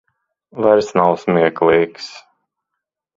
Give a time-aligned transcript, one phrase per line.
[0.67, 2.09] Vairs nav smieklīgs.